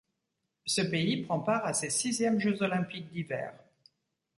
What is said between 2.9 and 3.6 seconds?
d'hiver.